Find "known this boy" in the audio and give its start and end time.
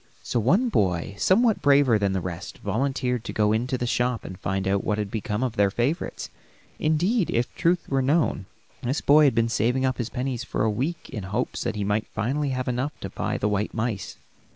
8.01-9.25